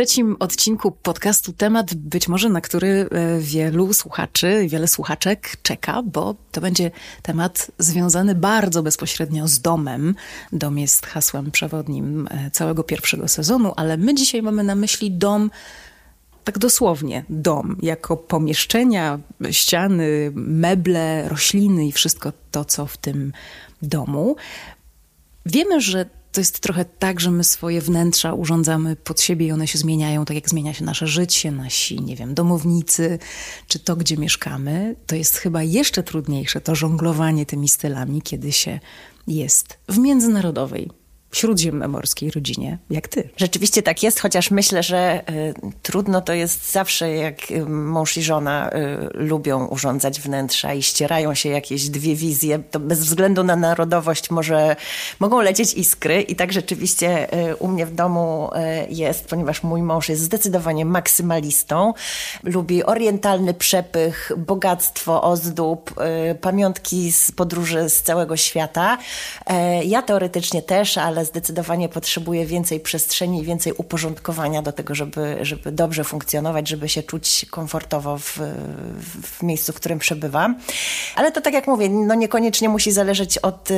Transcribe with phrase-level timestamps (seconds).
[0.00, 6.34] trzecim odcinku podcastu temat być może, na który e, wielu słuchaczy, wiele słuchaczek czeka, bo
[6.52, 6.90] to będzie
[7.22, 10.14] temat związany bardzo bezpośrednio z domem.
[10.52, 15.50] Dom jest hasłem przewodnim e, całego pierwszego sezonu, ale my dzisiaj mamy na myśli dom
[16.44, 19.18] tak dosłownie dom, jako pomieszczenia,
[19.50, 23.32] ściany, meble, rośliny i wszystko to, co w tym
[23.82, 24.36] domu.
[25.46, 29.66] Wiemy, że to jest trochę tak, że my swoje wnętrza urządzamy pod siebie i one
[29.66, 33.18] się zmieniają, tak jak zmienia się nasze życie, nasi, nie wiem, domownicy,
[33.68, 34.96] czy to, gdzie mieszkamy.
[35.06, 38.80] To jest chyba jeszcze trudniejsze, to żonglowanie tymi stylami, kiedy się
[39.26, 40.99] jest w międzynarodowej
[41.32, 43.28] śródziemnomorskiej rodzinie, jak ty.
[43.36, 48.22] Rzeczywiście tak jest, chociaż myślę, że y, trudno to jest zawsze, jak y, mąż i
[48.22, 48.74] żona y,
[49.14, 54.76] lubią urządzać wnętrza i ścierają się jakieś dwie wizje, to bez względu na narodowość może,
[55.20, 57.28] mogą lecieć iskry i tak rzeczywiście
[57.58, 58.50] u mnie w domu
[58.88, 61.94] jest, ponieważ mój mąż jest zdecydowanie maksymalistą,
[62.42, 65.94] lubi orientalny przepych, bogactwo ozdób,
[66.40, 68.98] pamiątki z podróży z całego świata.
[69.84, 75.38] Ja teoretycznie też, ale ale zdecydowanie potrzebuje więcej przestrzeni i więcej uporządkowania do tego, żeby,
[75.42, 78.38] żeby dobrze funkcjonować, żeby się czuć komfortowo w,
[79.22, 80.58] w miejscu, w którym przebywam.
[81.16, 83.74] Ale to tak jak mówię, no niekoniecznie musi zależeć od, y,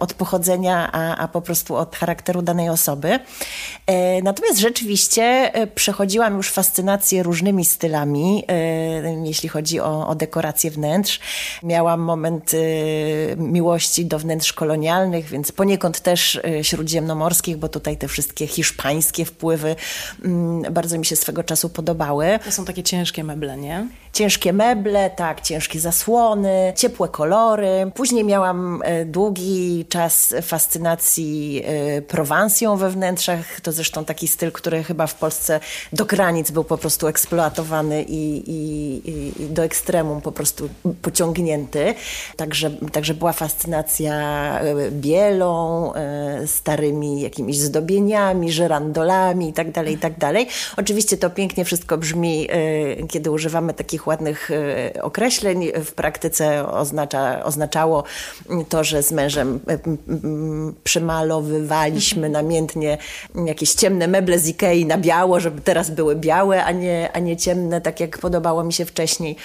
[0.00, 3.18] od pochodzenia, a, a po prostu od charakteru danej osoby.
[3.86, 5.22] E, natomiast rzeczywiście
[5.54, 11.20] e, przechodziłam już fascynację różnymi stylami, e, jeśli chodzi o, o dekorację wnętrz.
[11.62, 12.52] Miałam moment
[13.36, 19.76] miłości do wnętrz kolonialnych, więc poniekąd też śród śródziemnomorskich, bo tutaj te wszystkie hiszpańskie wpływy
[20.24, 22.38] mm, bardzo mi się swego czasu podobały.
[22.44, 23.88] To są takie ciężkie meble, nie?
[24.12, 27.90] Ciężkie meble, tak, ciężkie zasłony, ciepłe kolory.
[27.94, 33.60] Później miałam e, długi czas fascynacji e, Prowansją we wnętrzach.
[33.60, 35.60] To zresztą taki styl, który chyba w Polsce
[35.92, 39.10] do granic był po prostu eksploatowany i, i,
[39.42, 40.68] i do ekstremum po prostu
[41.02, 41.94] pociągnięty.
[42.36, 44.14] Także, także była fascynacja
[44.60, 45.92] e, bielą,
[46.76, 50.18] starymi jakimiś zdobieniami, żerandolami itd., tak itd.
[50.18, 52.48] Tak Oczywiście to pięknie wszystko brzmi,
[53.08, 55.68] kiedy używamy takich ładnych e, określeń.
[55.84, 58.04] W praktyce oznacza, oznaczało
[58.68, 59.78] to, że z mężem e,
[60.84, 62.98] przymalowywaliśmy namiętnie
[63.46, 67.36] jakieś ciemne meble z Ikei na biało, żeby teraz były białe, a nie, a nie
[67.36, 69.36] ciemne, tak jak podobało mi się wcześniej.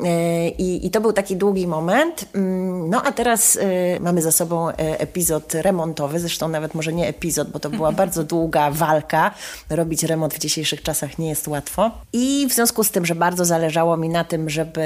[0.00, 2.24] E, I, I to był taki długi moment.
[2.34, 3.58] Mm, no a teraz
[4.00, 8.70] mamy za sobą epizod remontowy, zresztą nawet może nie epizod, bo to była bardzo długa
[8.70, 9.34] walka.
[9.70, 11.90] Robić remont w dzisiejszych czasach nie jest łatwo.
[12.12, 14.80] I w związku z tym, że bardzo zależało mi na tym, żeby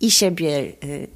[0.00, 0.72] i siebie, e,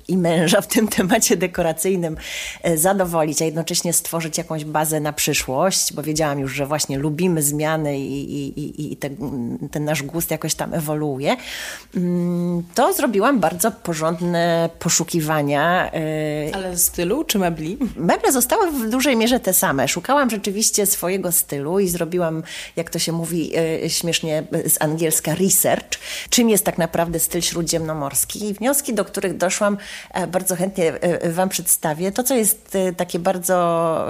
[0.08, 2.16] i męża w tym temacie dekoracyjnym
[2.62, 7.42] e, zadowolić, a jednocześnie stworzyć jakąś bazę na przyszłość, bo wiedziałam już, że właśnie lubimy
[7.42, 9.16] zmiany i, i, i ten,
[9.70, 11.36] ten nasz gust jakoś tam ewoluuje,
[11.96, 15.90] mm, to zrobiłam bardzo porządne poszukiwania.
[16.52, 17.78] Ale stylu czy mebli?
[17.96, 19.88] Meble zostały w dużej mierze te same.
[19.88, 22.42] Szukałam rzeczywiście swojego stylu i zrobiłam,
[22.76, 23.52] jak to się mówi
[23.88, 25.98] śmiesznie z angielska, research,
[26.30, 28.48] czym jest tak naprawdę styl śródziemnomorski.
[28.48, 29.76] I wnioski, do których doszłam,
[30.10, 32.12] e, bardzo chętnie e, e, Wam przedstawię.
[32.12, 34.06] To, co jest takie bardzo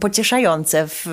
[0.00, 1.06] pocieszające w,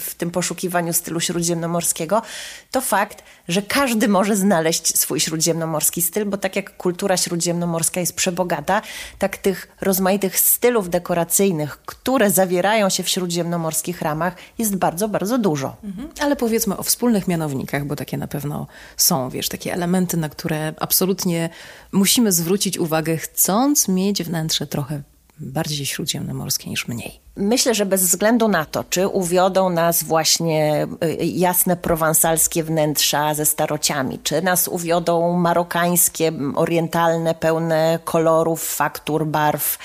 [0.00, 2.22] w, tym poszukiwaniu stylu śródziemnomorskiego,
[2.70, 8.16] to fakt, że każdy może znaleźć swój śródziemnomorski styl, bo tak jak kultura śródziemnomorska jest
[8.16, 8.82] przebogata,
[9.18, 15.76] tak tych rozmaitych stylów dekoracyjnych, które zawierają się w śródziemnomorskich ramach, jest bardzo, bardzo dużo.
[15.84, 16.08] Mhm.
[16.20, 20.74] Ale powiedzmy o wspólnych mianownikach, bo takie na pewno są, wiesz, takie elementy, na które
[20.80, 21.50] absolutnie
[21.92, 25.02] musimy zwrócić uwagę, chcąc mieć wnętrze trochę
[25.40, 27.20] bardziej śródziemnomorskie niż mniej.
[27.36, 33.46] Myślę, że bez względu na to, czy uwiodą nas właśnie y, jasne prowansalskie wnętrza ze
[33.46, 39.78] starociami, czy nas uwiodą marokańskie, orientalne, pełne kolorów, faktur, barw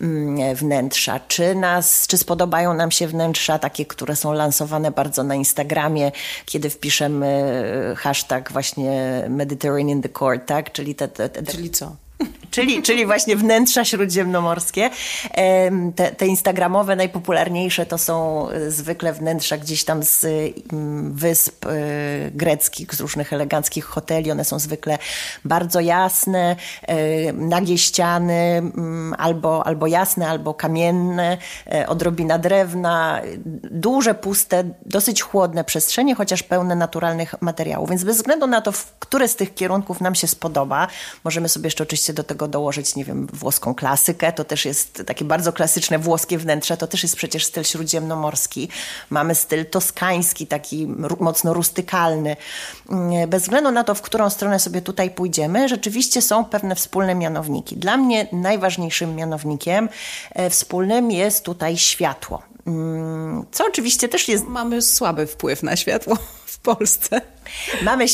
[0.00, 5.34] mm, wnętrza, czy nas, czy spodobają nam się wnętrza takie, które są lansowane bardzo na
[5.34, 6.12] Instagramie,
[6.46, 7.62] kiedy wpiszemy
[7.96, 10.72] hashtag właśnie Mediterranean Decor, tak?
[10.72, 11.42] Czyli te, te, te...
[11.42, 11.96] Czyli co?
[12.50, 14.90] czyli, czyli właśnie wnętrza śródziemnomorskie.
[15.96, 20.26] Te, te instagramowe najpopularniejsze to są e, zwykle wnętrza gdzieś tam z
[21.10, 21.70] wysp e,
[22.30, 24.30] greckich, z różnych eleganckich hoteli.
[24.30, 24.98] One są zwykle
[25.44, 31.38] bardzo jasne, e, nagie ściany, mm, albo, albo jasne, albo kamienne,
[31.86, 33.20] odrobina drewna,
[33.70, 37.90] duże, puste, dosyć chłodne przestrzenie, chociaż pełne naturalnych materiałów.
[37.90, 40.88] Więc bez względu na to, które z tych kierunków nam się spodoba,
[41.24, 45.02] możemy sobie jeszcze oczywiście do tego tego dołożyć, nie wiem, włoską klasykę, to też jest
[45.06, 48.68] takie bardzo klasyczne włoskie wnętrze, to też jest przecież styl śródziemnomorski.
[49.10, 50.86] Mamy styl toskański, taki
[51.20, 52.36] mocno rustykalny.
[52.90, 57.14] Mm, bez względu na to, w którą stronę sobie tutaj pójdziemy, rzeczywiście są pewne wspólne
[57.14, 57.76] mianowniki.
[57.76, 59.88] Dla mnie najważniejszym mianownikiem
[60.32, 62.42] e, wspólnym jest tutaj światło.
[62.66, 64.44] Mm, co oczywiście też jest.
[64.44, 67.20] Mamy słaby wpływ na światło w Polsce.
[67.82, 68.06] Mamy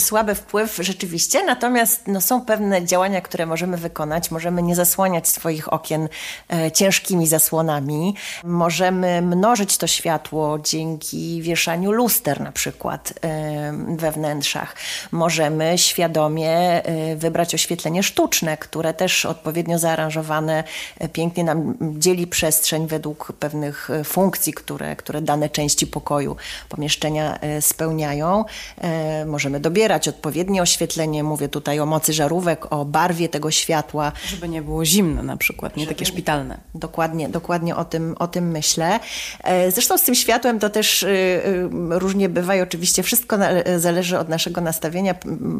[0.00, 4.30] słaby wpływ rzeczywiście, natomiast no, są pewne działania, które możemy wykonać.
[4.30, 6.08] Możemy nie zasłaniać swoich okien
[6.52, 8.14] e, ciężkimi zasłonami.
[8.44, 14.76] Możemy mnożyć to światło dzięki wieszaniu luster na przykład e, we wnętrzach.
[15.12, 20.64] Możemy świadomie e, wybrać oświetlenie sztuczne, które też odpowiednio zaaranżowane
[20.98, 26.36] e, pięknie nam dzieli przestrzeń według pewnych e, funkcji, które, które dane części pokoju,
[26.68, 28.44] pomieszczenia e, spełniają.
[28.80, 31.24] E, możemy dobierać odpowiednie oświetlenie.
[31.24, 34.12] Mówię tutaj o mocy żarówek, o barwie tego światła.
[34.26, 35.94] Żeby nie było zimne na przykład, nie Żeby...
[35.94, 36.58] takie szpitalne.
[36.74, 39.00] Dokładnie, dokładnie o tym, o tym myślę.
[39.44, 41.68] E, zresztą z tym światłem to też y, y,
[41.98, 43.38] różnie bywa i oczywiście wszystko
[43.76, 45.14] zależy od naszego nastawienia.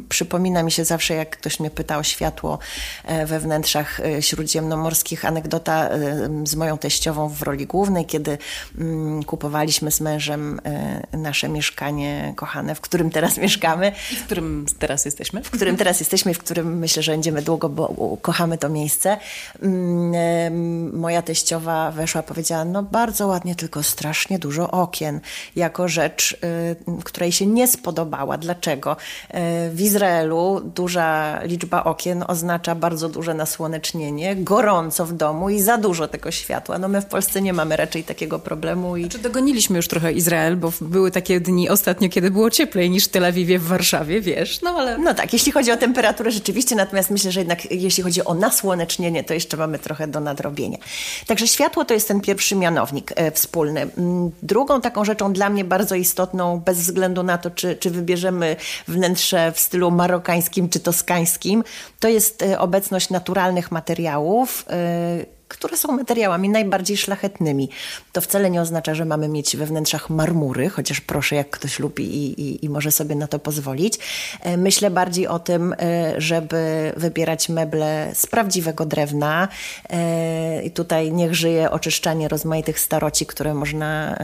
[0.09, 2.59] Przypomina mi się zawsze, jak ktoś mnie pyta o światło
[3.05, 5.89] e, we wnętrzach śródziemnomorskich, anegdota
[6.45, 8.39] z moją teściową w roli głównej, kiedy
[8.79, 10.61] mm, kupowaliśmy z mężem
[11.13, 13.93] nasze mieszkanie kochane, w którym teraz mieszkamy.
[14.21, 15.43] W którym teraz jesteśmy.
[15.43, 19.17] W którym teraz jesteśmy, w którym myślę, że będziemy długo, bo kochamy to miejsce.
[19.63, 25.21] Mm, moja teściowa weszła, powiedziała, no bardzo ładnie, tylko strasznie dużo okien,
[25.57, 28.39] jako rzecz, y, której się nie spodobała.
[28.39, 28.93] Dlaczego?
[28.93, 29.37] Y,
[29.71, 36.09] w Izraelu duża liczba okien oznacza bardzo duże nasłonecznienie, gorąco w domu i za dużo
[36.09, 36.79] tego światła.
[36.79, 38.97] No my w Polsce nie mamy raczej takiego problemu.
[38.97, 39.03] I...
[39.03, 43.09] Znaczy dogoniliśmy już trochę Izrael, bo były takie dni ostatnio, kiedy było cieplej niż w
[43.09, 44.99] Tel Awiwie w Warszawie, wiesz, no ale...
[44.99, 49.25] No tak, jeśli chodzi o temperaturę rzeczywiście, natomiast myślę, że jednak jeśli chodzi o nasłonecznienie,
[49.25, 50.79] to jeszcze mamy trochę do nadrobienia.
[51.27, 53.81] Także światło to jest ten pierwszy mianownik e, wspólny.
[53.81, 58.57] Mm, drugą taką rzeczą dla mnie bardzo istotną, bez względu na to, czy, czy wybierzemy
[58.89, 61.65] wnętrze w stylu marokańskim czy toskańskim,
[62.01, 67.69] to jest e, obecność naturalnych materiałów, e, które są materiałami najbardziej szlachetnymi.
[68.13, 72.05] To wcale nie oznacza, że mamy mieć we wnętrzach marmury, chociaż proszę, jak ktoś lubi
[72.05, 73.99] i, i, i może sobie na to pozwolić.
[74.41, 79.49] E, myślę bardziej o tym, e, żeby wybierać meble z prawdziwego drewna.
[79.91, 84.17] E, I tutaj niech żyje oczyszczanie rozmaitych staroci, które można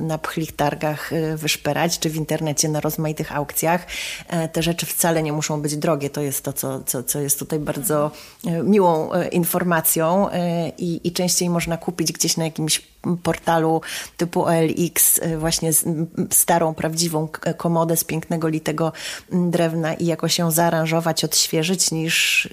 [0.00, 3.86] na pchlich targach wyszperać, czy w internecie na rozmaitych aukcjach.
[4.52, 6.10] Te rzeczy wcale nie muszą być drogie.
[6.10, 8.10] To jest to, co, co, co jest tutaj bardzo
[8.64, 10.28] miłą informacją
[10.78, 12.82] i, i częściej można kupić gdzieś na jakimś
[13.22, 13.80] portalu
[14.16, 15.70] typu OLX y, właśnie
[16.30, 18.92] starą, prawdziwą komodę z pięknego litego
[19.32, 22.50] drewna i jakoś ją zaaranżować, odświeżyć niż y,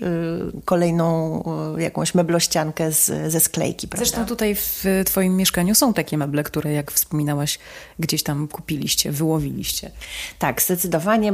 [0.66, 1.44] kolejną
[1.78, 3.88] y, jakąś meblościankę z, ze sklejki.
[3.88, 4.06] Prawda?
[4.06, 7.60] Zresztą tutaj w twoim mieszkaniu są takie meble, które jak wspominałaś
[8.00, 9.92] gdzieś tam kupiliście, wyłowiliście.
[10.40, 11.34] Tak, zdecydowanie.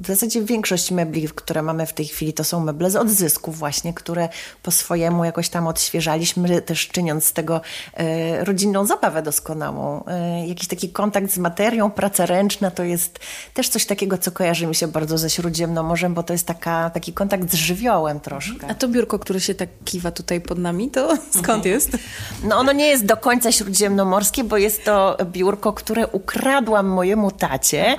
[0.00, 3.94] W zasadzie większość mebli, które mamy w tej chwili to są meble z odzysków właśnie,
[3.94, 4.28] które
[4.62, 7.60] po swojemu jakoś tam odświeżaliśmy, też czyniąc z tego
[7.96, 10.04] E, rodzinną zabawę doskonałą.
[10.06, 13.18] E, jakiś taki kontakt z materią, praca ręczna to jest
[13.54, 17.12] też coś takiego, co kojarzy mi się bardzo ze Śródziemnomorzem, bo to jest taka, taki
[17.12, 18.66] kontakt z żywiołem troszkę.
[18.70, 21.66] A to biurko, które się tak kiwa tutaj pod nami, to skąd mhm.
[21.66, 21.96] jest?
[22.44, 27.96] No ono nie jest do końca śródziemnomorskie, bo jest to biurko, które ukradłam mojemu tacie.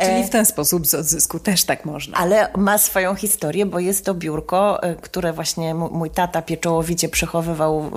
[0.00, 2.16] Czyli w ten sposób z odzysku też tak można.
[2.16, 7.90] Ale ma swoją historię, bo jest to biurko, e, które właśnie mój tata pieczołowicie przechowywał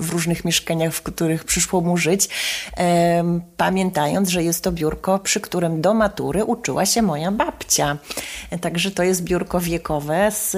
[0.00, 2.28] w różnych mieszkaniach, w których przyszło mu żyć,
[3.56, 7.96] pamiętając, że jest to biurko, przy którym do matury uczyła się moja babcia.
[8.60, 10.56] Także to jest biurko wiekowe z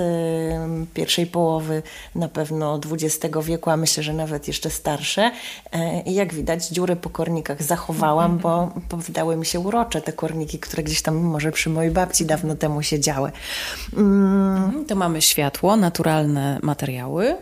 [0.94, 1.82] pierwszej połowy
[2.14, 5.30] na pewno XX wieku, a myślę, że nawet jeszcze starsze.
[5.72, 10.12] E, I jak widać, dziury po kornikach zachowałam, bo, bo wydały mi się urocze te
[10.12, 13.32] korniki, które gdzieś tam może przy mojej babci dawno temu siedziały.
[13.96, 14.84] Mm.
[14.88, 17.36] To mamy światło, naturalne materiały.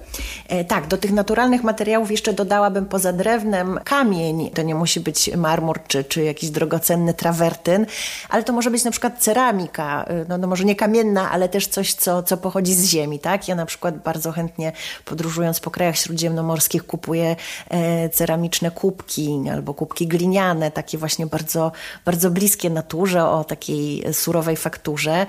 [0.49, 4.51] E, tak, do tych naturalnych materiałów jeszcze dodałabym poza drewnem kamień.
[4.51, 7.87] To nie musi być marmur czy, czy jakiś drogocenny trawertyn,
[8.29, 11.95] ale to może być na przykład ceramika, no, no może nie kamienna, ale też coś,
[11.95, 13.49] co, co pochodzi z ziemi, tak?
[13.49, 14.73] Ja na przykład bardzo chętnie
[15.05, 17.37] podróżując po krajach śródziemnomorskich kupuję
[17.71, 20.40] e, ceramiczne kubki albo kubki gliniane,
[20.75, 21.73] takie właśnie bardzo,
[22.05, 25.27] bardzo bliskie naturze, o takiej surowej fakturze.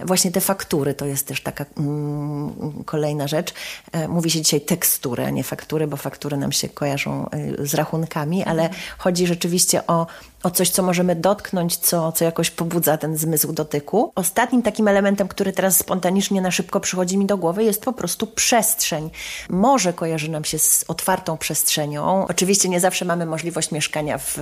[0.00, 3.54] Właśnie te faktury to jest też taka mm, kolejna rzecz.
[3.92, 7.74] E, mówi się dzisiaj tekstury, a nie faktury, bo faktury nam się kojarzą e, z
[7.74, 10.06] rachunkami, ale chodzi rzeczywiście o
[10.44, 14.12] o coś, co możemy dotknąć, co, co jakoś pobudza ten zmysł dotyku.
[14.14, 18.26] Ostatnim takim elementem, który teraz spontanicznie na szybko przychodzi mi do głowy, jest po prostu
[18.26, 19.10] przestrzeń.
[19.50, 22.26] Morze kojarzy nam się z otwartą przestrzenią.
[22.28, 24.38] Oczywiście nie zawsze mamy możliwość mieszkania w,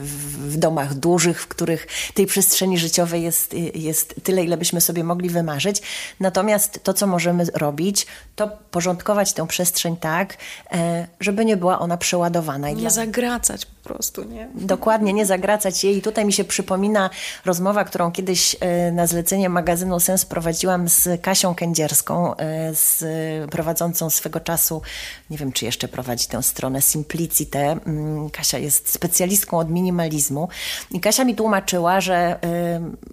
[0.00, 5.04] w, w domach dużych, w których tej przestrzeni życiowej jest, jest tyle, ile byśmy sobie
[5.04, 5.82] mogli wymarzyć.
[6.20, 10.36] Natomiast to, co możemy robić, to porządkować tę przestrzeń tak,
[10.72, 12.70] e, żeby nie była ona przeładowana.
[12.70, 12.90] Nie dla...
[12.90, 14.48] zagracać po prostu, nie?
[14.54, 15.45] Dokładnie, nie zagracać
[15.82, 15.96] jej.
[15.96, 17.10] I tutaj mi się przypomina
[17.44, 23.04] rozmowa, którą kiedyś e, na zlecenie magazynu Sens prowadziłam z Kasią Kędzierską, e, z
[23.50, 24.82] prowadzącą swego czasu,
[25.30, 27.58] nie wiem, czy jeszcze prowadzi tę stronę Simplicite.
[27.58, 30.48] Mm, Kasia jest specjalistką od minimalizmu.
[30.90, 32.38] I Kasia mi tłumaczyła, że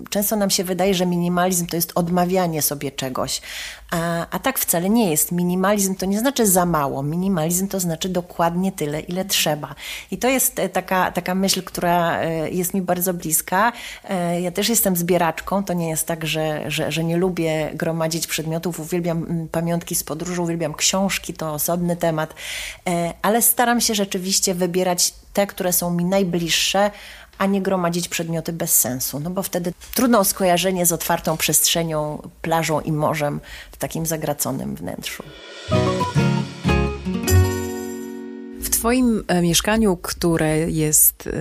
[0.09, 3.41] często nam się wydaje, że minimalizm to jest odmawianie sobie czegoś.
[3.93, 5.31] A, a tak wcale nie jest.
[5.31, 7.03] Minimalizm to nie znaczy za mało.
[7.03, 9.75] Minimalizm to znaczy dokładnie tyle, ile trzeba.
[10.11, 13.71] I to jest e, taka, taka myśl, która e, jest mi bardzo bliska.
[14.09, 15.63] E, ja też jestem zbieraczką.
[15.63, 18.79] To nie jest tak, że, że, że nie lubię gromadzić przedmiotów.
[18.79, 22.33] Uwielbiam mm, pamiątki z podróży, uwielbiam książki, to osobny temat.
[23.21, 26.91] Ale staram się rzeczywiście wybierać te, które są mi najbliższe,
[27.37, 32.81] a nie gromadzić przedmioty bez sensu, no bo wtedy trudno skojarzenie z otwartą przestrzenią, plażą
[32.81, 33.39] i morzem
[33.71, 35.23] w takim zagraconym wnętrzu.
[38.61, 41.31] W Twoim e, mieszkaniu, które jest y,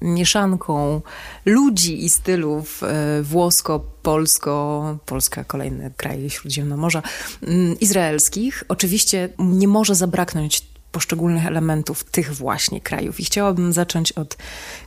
[0.00, 1.00] mieszanką
[1.44, 7.02] ludzi i stylów y, włosko, polsko, Polska, kolejny kraj Śródziemnomorza,
[7.42, 13.20] y, izraelskich, oczywiście nie może zabraknąć poszczególnych elementów tych właśnie krajów.
[13.20, 14.36] I chciałabym zacząć od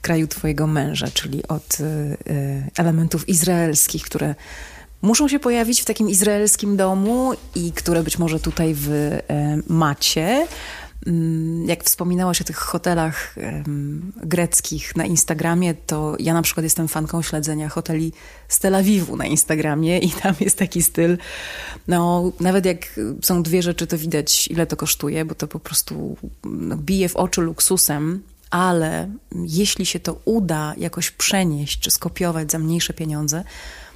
[0.01, 4.35] kraju Twojego męża, czyli od y, y, elementów izraelskich, które
[5.01, 9.21] muszą się pojawić w takim izraelskim domu i które być może tutaj w y,
[9.67, 10.47] macie.
[11.07, 13.35] Mm, jak wspominałaś o tych hotelach
[14.23, 18.13] greckich na Instagramie, to ja na przykład jestem fanką śledzenia hoteli
[18.47, 21.17] z Tel Awiwu na Instagramie i tam jest taki styl,
[21.87, 26.17] no nawet jak są dwie rzeczy, to widać ile to kosztuje, bo to po prostu
[26.43, 32.59] no, bije w oczy luksusem, ale jeśli się to uda jakoś przenieść czy skopiować za
[32.59, 33.43] mniejsze pieniądze,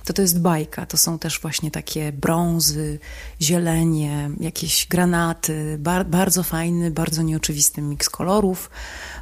[0.03, 0.85] to to jest bajka.
[0.85, 2.99] To są też właśnie takie brązy,
[3.41, 5.77] zielenie, jakieś granaty.
[5.79, 8.69] Bar bardzo fajny, bardzo nieoczywisty miks kolorów.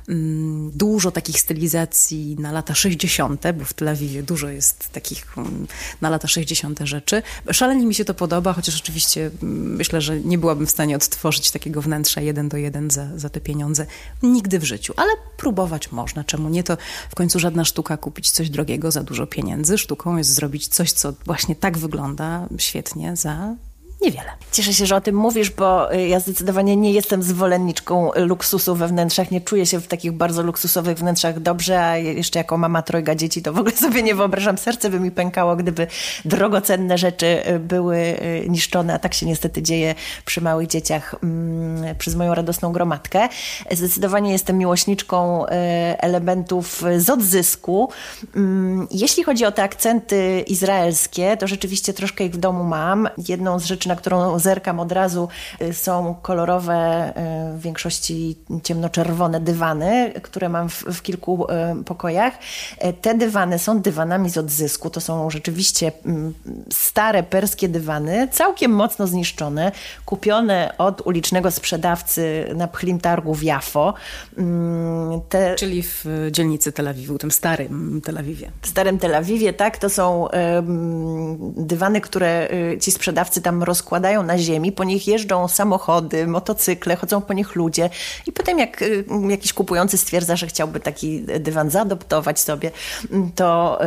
[0.09, 5.67] Mm, dużo takich stylizacji na lata 60., bo w Tel Awiwie dużo jest takich mm,
[6.01, 6.79] na lata 60.
[6.83, 7.23] rzeczy.
[7.51, 11.51] Szalenie mi się to podoba, chociaż oczywiście mm, myślę, że nie byłabym w stanie odtworzyć
[11.51, 13.85] takiego wnętrza jeden do jeden za, za te pieniądze
[14.23, 16.23] nigdy w życiu, ale próbować można.
[16.23, 16.63] Czemu nie?
[16.63, 16.77] To
[17.09, 19.77] w końcu żadna sztuka kupić coś drogiego za dużo pieniędzy.
[19.77, 23.55] Sztuką jest zrobić coś, co właśnie tak wygląda świetnie za
[24.01, 24.31] niewiele.
[24.51, 28.87] Cieszę się, że o tym mówisz, bo y, ja zdecydowanie nie jestem zwolenniczką luksusu we
[28.87, 29.31] wnętrzach.
[29.31, 33.41] Nie czuję się w takich bardzo luksusowych wnętrzach dobrze, a jeszcze jako mama trojga dzieci
[33.41, 34.57] to w ogóle sobie nie wyobrażam.
[34.57, 35.87] Serce by mi pękało, gdyby
[36.25, 41.95] drogocenne rzeczy y, były y, niszczone, a tak się niestety dzieje przy małych dzieciach mm,
[41.95, 43.29] przez moją radosną gromadkę.
[43.71, 45.45] Zdecydowanie jestem miłośniczką
[45.97, 47.89] elementów z odzysku.
[48.35, 53.09] Mm, jeśli chodzi o te akcenty izraelskie, to rzeczywiście troszkę ich w domu mam.
[53.27, 55.27] Jedną z rzeczy, na którą zerkam od razu,
[55.61, 57.09] y, są kolorowe,
[57.53, 61.47] y, w większości ciemnoczerwone dywany, które mam w, w kilku
[61.81, 62.33] y, pokojach.
[63.01, 64.89] Te dywany są dywanami z odzysku.
[64.89, 66.33] To są rzeczywiście mm,
[66.69, 69.71] stare perskie dywany, całkiem mocno zniszczone,
[70.05, 73.93] kupione od ulicznego sprzedawcy na pchlim targu w Jafo.
[74.37, 75.55] Mm, te...
[75.55, 78.51] Czyli w dzielnicy Tel Awiwu, tym starym Tel Awiwie.
[78.61, 79.77] W starym Tel Awiwie, tak.
[79.77, 80.27] To są
[81.57, 87.21] dywany, które ci sprzedawcy tam roz rozkładają na ziemi, po nich jeżdżą samochody, motocykle, chodzą
[87.21, 87.89] po nich ludzie
[88.27, 92.71] i potem jak y, jakiś kupujący stwierdza, że chciałby taki dywan zaadoptować sobie,
[93.35, 93.79] to,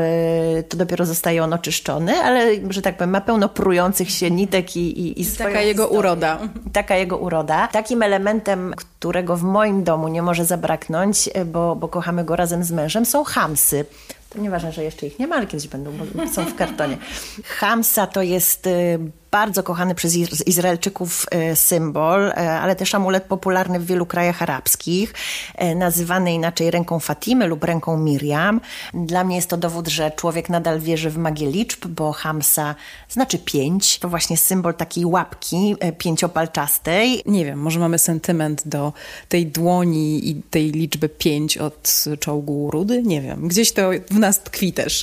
[0.59, 4.77] y, to dopiero zostaje on oczyszczony, ale, że tak powiem, ma pełno prujących się nitek
[4.77, 5.99] i, i, i Taka jego historię.
[5.99, 6.39] uroda.
[6.73, 7.69] Taka jego uroda.
[7.69, 12.71] Takim elementem, którego w moim domu nie może zabraknąć, bo, bo kochamy go razem z
[12.73, 13.85] mężem, są hamsy.
[14.31, 16.97] To nieważne, że jeszcze ich nie ma, ale kiedyś będą, bo są w kartonie.
[17.45, 18.99] Hamsa to jest y,
[19.35, 20.15] bardzo kochany przez
[20.47, 25.15] Izraelczyków e, symbol, e, ale też amulet popularny w wielu krajach arabskich,
[25.55, 28.61] e, nazywany inaczej ręką Fatimy lub ręką Miriam.
[28.95, 32.75] Dla mnie jest to dowód, że człowiek nadal wierzy w magię liczb, bo Hamsa
[33.09, 33.99] znaczy pięć.
[33.99, 37.23] To właśnie symbol takiej łapki pięciopalczastej.
[37.27, 38.93] Nie wiem, może mamy sentyment do
[39.29, 43.03] tej dłoni i tej liczby pięć od czołgu rudy?
[43.03, 43.49] Nie wiem.
[43.49, 45.03] Gdzieś to w nas tkwi też.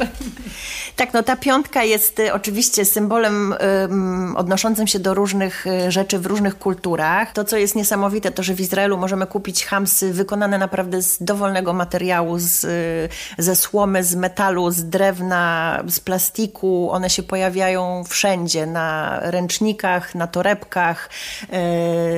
[0.96, 3.56] Tak, no ta piątka jest oczywiście symbolem
[3.90, 7.34] um, odnoszącym się do różnych y, rzeczy w różnych kulturach.
[7.34, 11.74] To, co jest niesamowite, to, że w Izraelu możemy kupić hamsy wykonane naprawdę z dowolnego
[11.74, 16.92] materiału, z, y, ze słomy, z metalu, z drewna, z plastiku.
[16.92, 21.10] One się pojawiają wszędzie, na ręcznikach, na torebkach,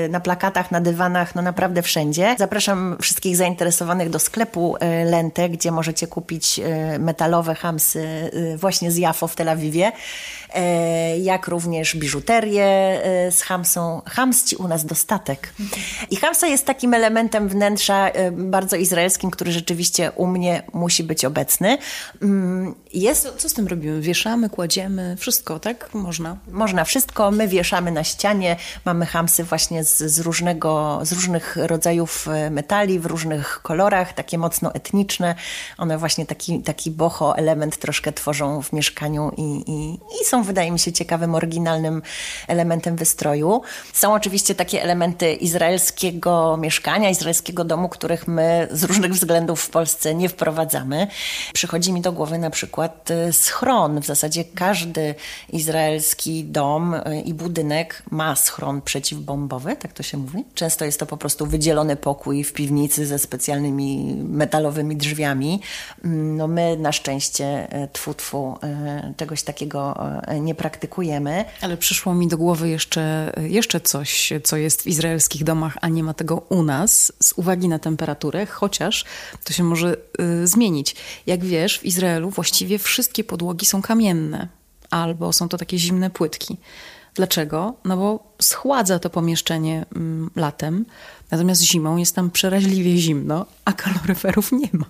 [0.05, 2.35] y, na plakatach, na dywanach, no naprawdę wszędzie.
[2.39, 6.61] Zapraszam wszystkich zainteresowanych do sklepu Lente, gdzie możecie kupić
[6.99, 9.91] metalowe hamsy właśnie z Jafo w Tel Awiwie.
[10.53, 14.01] E, jak również biżuterię e, z hamsą.
[14.05, 15.53] Hamsci u nas dostatek.
[16.11, 21.25] I hamsa jest takim elementem wnętrza e, bardzo izraelskim, który rzeczywiście u mnie musi być
[21.25, 21.77] obecny.
[22.21, 23.23] Mm, jest...
[23.23, 24.01] Co, co z tym robimy?
[24.01, 25.93] Wieszamy, kładziemy, wszystko, tak?
[25.93, 26.37] Można?
[26.47, 27.31] Można wszystko.
[27.31, 28.55] My wieszamy na ścianie.
[28.85, 34.73] Mamy hamsy właśnie z, z, różnego, z różnych rodzajów metali, w różnych kolorach, takie mocno
[34.73, 35.35] etniczne.
[35.77, 40.71] One właśnie taki, taki boho element troszkę tworzą w mieszkaniu i, i, i są wydaje
[40.71, 41.82] mi się, ciekawym, oryginalnym
[42.47, 43.61] elementem wystroju.
[43.93, 50.15] Są oczywiście takie elementy izraelskiego mieszkania, izraelskiego domu, których my z różnych względów w Polsce
[50.15, 51.07] nie wprowadzamy.
[51.53, 54.01] Przychodzi mi do głowy na przykład y, schron.
[54.01, 55.15] W zasadzie każdy
[55.49, 60.45] izraelski dom y, i budynek ma schron przeciwbombowy, tak to się mówi.
[60.53, 65.61] Często jest to po prostu wydzielony pokój w piwnicy ze specjalnymi metalowymi drzwiami.
[66.05, 68.57] Mm, no my na szczęście, y, tfu, tfu,
[69.17, 69.97] czegoś takiego
[70.41, 71.45] nie praktykujemy.
[71.61, 76.03] Ale przyszło mi do głowy jeszcze, jeszcze coś, co jest w izraelskich domach, a nie
[76.03, 79.05] ma tego u nas, z uwagi na temperaturę, chociaż
[79.43, 79.97] to się może
[80.43, 80.95] y, zmienić.
[81.27, 84.47] Jak wiesz, w Izraelu właściwie wszystkie podłogi są kamienne,
[84.89, 86.57] albo są to takie zimne płytki.
[87.15, 87.73] Dlaczego?
[87.85, 90.85] No bo schładza to pomieszczenie mm, latem,
[91.31, 94.85] natomiast zimą jest tam przeraźliwie zimno, a kaloryferów nie ma.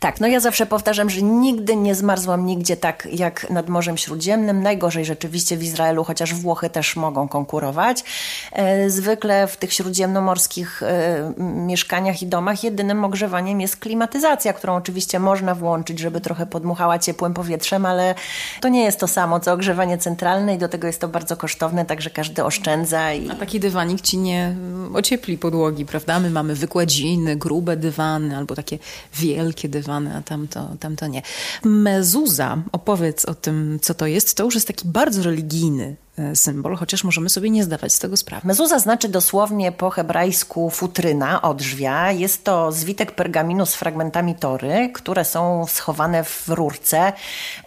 [0.00, 4.62] Tak, no ja zawsze powtarzam, że nigdy nie zmarzłam nigdzie tak jak nad Morzem Śródziemnym.
[4.62, 8.04] Najgorzej rzeczywiście w Izraelu, chociaż Włochy też mogą konkurować.
[8.52, 15.18] E, zwykle w tych śródziemnomorskich e, mieszkaniach i domach jedynym ogrzewaniem jest klimatyzacja, którą oczywiście
[15.18, 18.14] można włączyć, żeby trochę podmuchała ciepłym powietrzem, ale
[18.60, 21.84] to nie jest to samo co ogrzewanie centralne i do tego jest to bardzo kosztowne,
[21.84, 23.12] także każdy oszczędza.
[23.12, 23.30] I...
[23.30, 24.54] A taki dywanik ci nie
[24.94, 26.20] ociepli podłogi, prawda?
[26.20, 28.78] My mamy wykładziny, grube dywany albo takie
[29.14, 31.22] wielkie dywany a tamto, tamto nie.
[31.64, 34.36] Mezuza, opowiedz o tym, co to jest.
[34.36, 38.16] To już jest taki bardzo religijny e, symbol, chociaż możemy sobie nie zdawać z tego
[38.16, 38.46] sprawy.
[38.46, 42.12] Mezuza znaczy dosłownie po hebrajsku futryna, odrzwia.
[42.12, 47.12] Jest to zwitek pergaminu z fragmentami tory, które są schowane w rurce.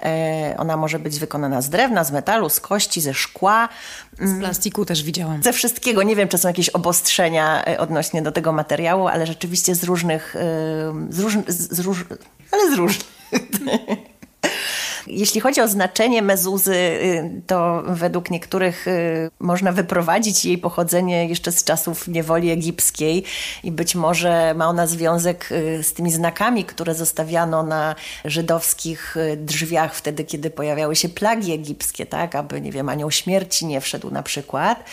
[0.03, 3.69] E, ona może być wykonana z drewna, z metalu, z kości, ze szkła.
[4.21, 5.43] Z plastiku też widziałam.
[5.43, 6.03] Ze wszystkiego.
[6.03, 10.36] Nie wiem, czy są jakieś obostrzenia e, odnośnie do tego materiału, ale rzeczywiście z różnych,
[11.10, 12.05] z róż, z róż,
[12.51, 13.08] ale z różnych.
[15.10, 21.52] Jeśli chodzi o znaczenie mezuzy, y, to według niektórych y, można wyprowadzić jej pochodzenie jeszcze
[21.52, 23.24] z czasów niewoli egipskiej
[23.63, 27.95] i być może ma ona związek y, z tymi znakami, które zostawiano na
[28.26, 33.82] żydowskich drzwiach wtedy, kiedy pojawiały się plagi egipskie, tak, aby, nie wiem, anioł śmierci nie
[33.82, 34.84] wszedł na przykład.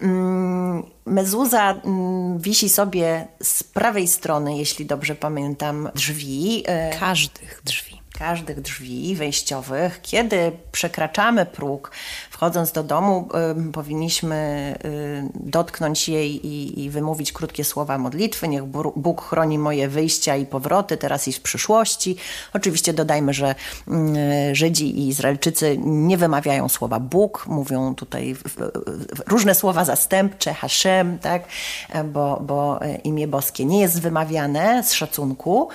[0.00, 6.64] Mm, mezuza mm, wisi sobie z prawej strony, jeśli dobrze pamiętam, drzwi.
[7.00, 10.00] Każdych drzwi każdych drzwi wejściowych.
[10.02, 11.90] Kiedy przekraczamy próg,
[12.30, 13.28] wchodząc do domu,
[13.68, 18.48] y, powinniśmy y, dotknąć jej i, i, wymówić krótkie słowa modlitwy.
[18.48, 18.64] Niech
[18.96, 22.16] Bóg chroni moje wyjścia i powroty, teraz i w przyszłości.
[22.52, 23.54] Oczywiście dodajmy, że
[23.88, 28.36] y, Żydzi i Izraelczycy nie wymawiają słowa Bóg, mówią tutaj
[29.26, 31.44] różne słowa zastępcze, Hashem, tak?
[32.04, 35.68] bo, bo imię boskie nie jest wymawiane z szacunku.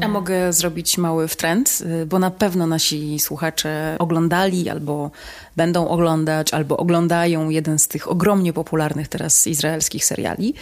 [0.00, 5.10] A mogę zrobić mały wtręt, y, bo na pewno nasi słuchacze oglądali albo
[5.56, 10.54] będą oglądać, albo oglądają jeden z tych ogromnie popularnych teraz izraelskich seriali.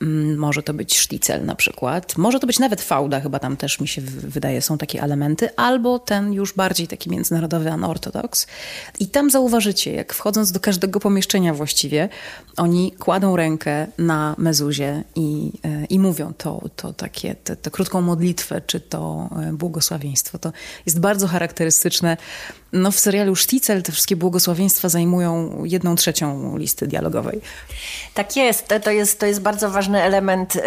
[0.00, 3.80] Mm, może to być Szticel na przykład, może to być nawet Fauda, chyba tam też
[3.80, 8.46] mi się wydaje są takie elementy, albo ten już bardziej taki międzynarodowy Unorthodox.
[8.98, 12.08] I tam zauważycie, jak wchodząc do każdego pomieszczenia właściwie,
[12.56, 18.59] oni kładą rękę na mezuzie i, y, i mówią to, to takie, tę krótką modlitwę
[18.66, 20.38] czy to błogosławieństwo.
[20.38, 20.52] To
[20.86, 22.16] jest bardzo charakterystyczne.
[22.72, 27.40] No, w serialu Szticel te wszystkie błogosławieństwa zajmują jedną trzecią listy dialogowej.
[28.14, 28.68] Tak jest.
[28.84, 30.60] To jest, to jest bardzo ważny element y,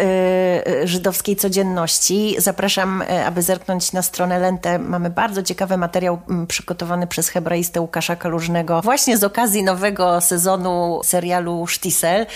[0.82, 2.36] y żydowskiej codzienności.
[2.38, 4.78] Zapraszam, y, aby zerknąć na stronę Lentę.
[4.78, 11.00] Mamy bardzo ciekawy materiał y, przygotowany przez hebraistę Łukasza Kalużnego właśnie z okazji nowego sezonu
[11.04, 12.26] serialu Szticel.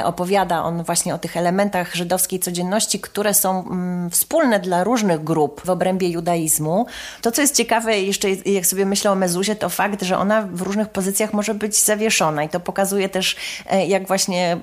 [0.00, 5.24] Y, opowiada on właśnie o tych elementach żydowskiej codzienności, które są mm, wspólne dla różnych
[5.24, 6.86] grup w obrębie judaizmu.
[7.22, 10.60] To, co jest ciekawe, jeszcze jak sobie myślę o mezuzie, to fakt, że ona w
[10.60, 13.36] różnych pozycjach może być zawieszona i to pokazuje też,
[13.70, 14.56] e, jak właśnie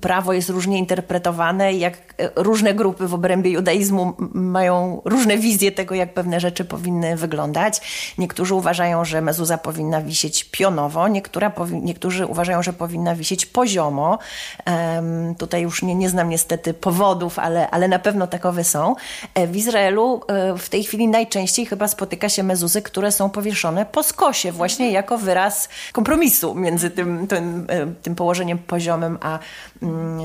[0.00, 5.72] prawo jest różnie interpretowane i jak e, różne grupy w obrębie judaizmu mają różne wizje
[5.72, 7.80] tego, jak pewne rzeczy powinny wyglądać.
[8.18, 14.18] Niektórzy uważają, że mezuza powinna wisieć pionowo, niektóra, niektórzy uważają, że powinna wisieć poziomo.
[14.66, 18.94] Um, tutaj już nie, nie znam niestety powodów, ale, ale na pewno takowe są.
[19.34, 20.20] E, w Izraelu
[20.58, 25.18] w tej chwili najczęściej chyba spotyka się mezuzy, które są powieszone po skosie, właśnie jako
[25.18, 27.66] wyraz kompromisu między tym, tym,
[28.02, 29.38] tym położeniem poziomym a,
[29.82, 30.20] mm,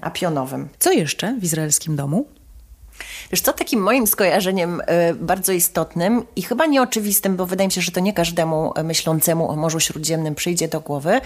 [0.00, 0.68] a pionowym.
[0.78, 2.26] Co jeszcze w izraelskim domu?
[3.30, 7.80] Wiesz co, takim moim skojarzeniem e, bardzo istotnym i chyba nieoczywistym, bo wydaje mi się,
[7.80, 11.20] że to nie każdemu myślącemu o Morzu Śródziemnym przyjdzie do głowy,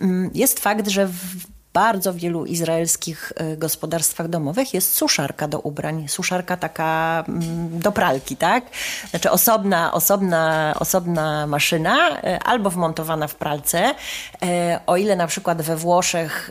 [0.00, 6.08] mm, jest fakt, że w bardzo wielu izraelskich e, gospodarstwach domowych jest suszarka do ubrań.
[6.08, 8.64] Suszarka taka mm, do pralki, tak?
[9.10, 13.94] Znaczy osobna, osobna, osobna maszyna e, albo wmontowana w pralce.
[14.42, 16.50] E, o ile na przykład we Włoszech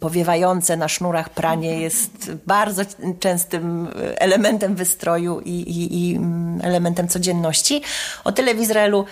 [0.00, 2.82] powiewające na sznurach pranie jest bardzo
[3.20, 7.82] częstym elementem wystroju i, i, i mm, elementem codzienności,
[8.24, 9.04] o tyle w Izraelu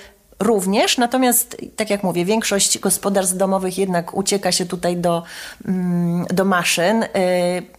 [0.43, 5.23] również, natomiast tak jak mówię, większość gospodarstw domowych jednak ucieka się tutaj do,
[5.69, 7.03] mm, do maszyn.
[7.03, 7.09] Y,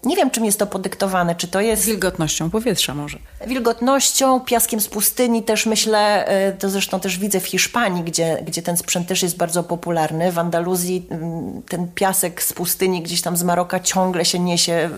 [0.04, 1.86] nie wiem, czym jest to podyktowane, czy to jest...
[1.86, 3.18] Wilgotnością powietrza może.
[3.48, 8.62] Wilgotnością, piaskiem z pustyni też myślę, y, to zresztą też widzę w Hiszpanii, gdzie, gdzie
[8.62, 10.32] ten sprzęt też jest bardzo popularny.
[10.32, 14.90] W Andaluzji mm, ten piasek z pustyni gdzieś tam z Maroka ciągle się niesie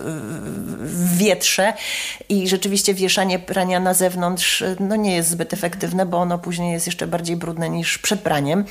[0.80, 1.74] w wietrze
[2.30, 6.86] i rzeczywiście wieszanie prania na zewnątrz no nie jest zbyt efektywne, bo ono później jest
[6.86, 8.66] jeszcze bardziej brudne brudne niż przed praniem.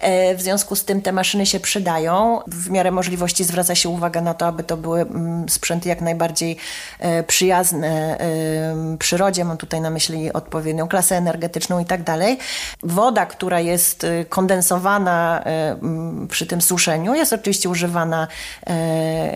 [0.00, 2.40] E, w związku z tym te maszyny się przydają.
[2.46, 6.56] W miarę możliwości zwraca się uwagę na to, aby to były mm, sprzęty jak najbardziej
[6.98, 8.18] e, przyjazne
[8.98, 9.44] przyrodzie.
[9.44, 12.38] Mam tutaj na myśli odpowiednią klasę energetyczną i tak dalej.
[12.82, 15.44] Woda, która jest e, kondensowana
[16.30, 18.28] przy tym suszeniu, jest oczywiście używana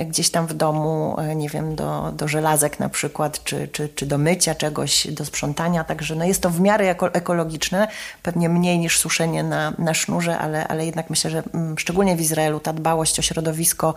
[0.06, 4.18] gdzieś tam w domu, nie wiem, do, do żelazek na przykład, czy, czy, czy do
[4.18, 5.84] mycia czegoś, do sprzątania.
[5.84, 7.88] Także no jest to w miarę ekologiczne,
[8.22, 12.20] pewnie mniej niż suszenie na, na sznurze, ale, ale jednak myślę, że mm, szczególnie w
[12.20, 13.94] Izraelu ta dbałość o środowisko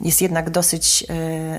[0.00, 1.04] jest jednak dosyć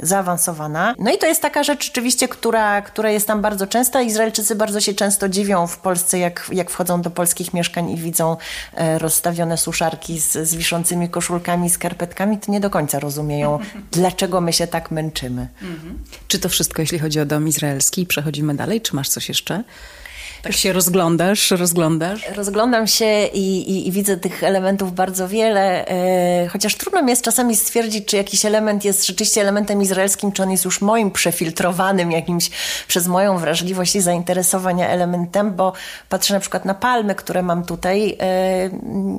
[0.04, 0.96] y, zaawansowana.
[1.00, 4.02] No i to jest taka rzecz rzeczywiście, która, która jest tam bardzo częsta.
[4.02, 8.38] Izraelczycy bardzo się często dziwią w Polsce, jak, jak wchodzą do polskich mieszkań i widzą
[8.74, 13.60] y, rozstawione suszarki z, z wiszącymi koszulkami, skarpetkami, to nie do końca rozumieją,
[13.92, 15.48] dlaczego my się tak męczymy.
[15.62, 16.00] Mhm.
[16.28, 18.06] Czy to wszystko, jeśli chodzi o dom izraelski?
[18.06, 19.64] Przechodzimy dalej, czy masz coś jeszcze?
[20.44, 22.30] Tak się rozglądasz, rozglądasz?
[22.36, 27.22] Rozglądam się i, i, i widzę tych elementów bardzo wiele, e, chociaż trudno mi jest
[27.22, 32.12] czasami stwierdzić, czy jakiś element jest rzeczywiście elementem izraelskim, czy on jest już moim przefiltrowanym
[32.12, 32.50] jakimś
[32.88, 35.74] przez moją wrażliwość i zainteresowania elementem, bo
[36.10, 38.18] patrzę na przykład na palmy, które mam tutaj.
[38.22, 38.70] E,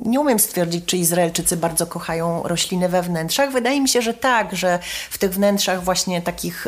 [0.05, 3.51] nie umiem stwierdzić, czy Izraelczycy bardzo kochają rośliny we wnętrzach.
[3.51, 6.67] Wydaje mi się, że tak, że w tych wnętrzach właśnie takich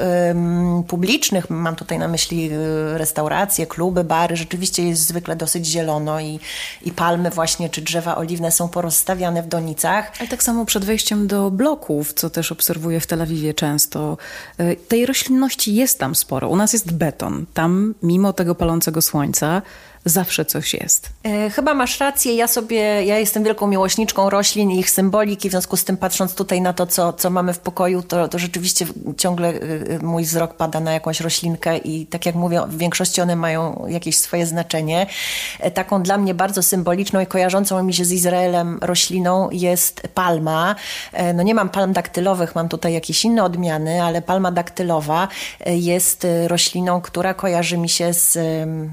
[0.88, 6.40] publicznych, mam tutaj na myśli e, restauracje, kluby, bary, rzeczywiście jest zwykle dosyć zielono i,
[6.82, 10.12] i palmy właśnie, czy drzewa oliwne są porozstawiane w donicach.
[10.20, 14.18] Ale tak samo przed wejściem do bloków, co też obserwuję w Tel Awiwie często,
[14.60, 16.50] y, tej roślinności jest tam sporo.
[16.50, 17.46] U nas jest beton.
[17.54, 19.62] Tam, mimo tego palącego słońca,
[20.06, 21.10] zawsze coś jest.
[21.24, 22.36] E, chyba masz rację.
[22.36, 26.36] Ja sobie, ja jestem wielką miłośniczką roślin i ich symboliki, w związku z tym patrząc
[26.36, 28.86] tutaj na to, co, co mamy w pokoju, to, to rzeczywiście
[29.18, 29.60] ciągle e,
[30.00, 34.18] mój wzrok pada na jakąś roślinkę i tak jak mówię, w większości one mają jakieś
[34.18, 35.08] swoje znaczenie.
[35.60, 40.76] E, taką dla mnie bardzo symboliczną i kojarzącą mi się z Izraelem rośliną jest palma.
[41.34, 45.28] No nie mam palm daktylowych, mam tutaj jakieś inne odmiany, ale palma daktylowa
[45.66, 48.38] jest rośliną, która kojarzy mi się z,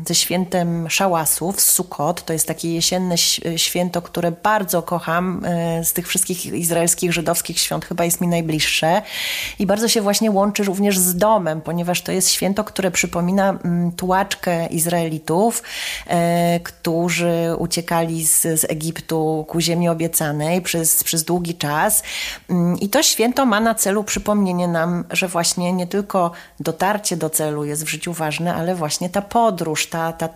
[0.06, 2.24] ze świętem szałasów, Sukkot.
[2.24, 3.18] To jest takie jesienne
[3.56, 5.44] święto, które bardzo kocham.
[5.44, 9.02] E, z tych wszystkich izraelskich, żydowskich świąt chyba jest mi najbliższe.
[9.58, 13.92] I bardzo się właśnie łączy również z domem, ponieważ to jest święto, które przypomina mm,
[13.92, 15.62] tułaczkę Izraelitów,
[16.06, 22.02] e, którzy uciekali z, z Egiptu ku ziemi obiecanej przez, przez długi czas.
[22.50, 27.30] Mm, I to święto ma na celu przypomnienie nam, że właśnie nie tylko dotarcie do
[27.30, 30.28] celu jest w życiu ważne, ale właśnie ta podróż, ta, ta